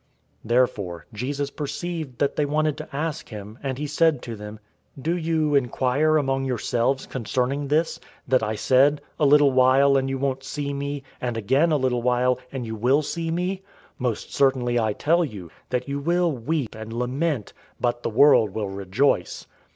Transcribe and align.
016:019 0.39 0.39
Therefore 0.49 1.05
Jesus 1.13 1.49
perceived 1.51 2.17
that 2.17 2.35
they 2.35 2.45
wanted 2.47 2.75
to 2.77 2.89
ask 2.91 3.29
him, 3.29 3.59
and 3.61 3.77
he 3.77 3.85
said 3.85 4.23
to 4.23 4.35
them, 4.35 4.59
"Do 4.99 5.15
you 5.15 5.53
inquire 5.53 6.17
among 6.17 6.43
yourselves 6.43 7.05
concerning 7.05 7.67
this, 7.67 7.99
that 8.27 8.41
I 8.41 8.55
said, 8.55 9.01
'A 9.19 9.27
little 9.27 9.51
while, 9.51 9.95
and 9.97 10.09
you 10.09 10.17
won't 10.17 10.43
see 10.43 10.73
me, 10.73 11.03
and 11.21 11.37
again 11.37 11.71
a 11.71 11.77
little 11.77 12.01
while, 12.01 12.39
and 12.51 12.65
you 12.65 12.73
will 12.75 13.03
see 13.03 13.29
me?' 13.29 13.57
016:020 13.57 13.61
Most 13.99 14.33
certainly 14.33 14.79
I 14.79 14.93
tell 14.93 15.23
you, 15.23 15.51
that 15.69 15.87
you 15.87 15.99
will 15.99 16.31
weep 16.31 16.73
and 16.73 16.91
lament, 16.93 17.53
but 17.79 18.01
the 18.01 18.09
world 18.09 18.55
will 18.55 18.69
rejoice. 18.69 19.45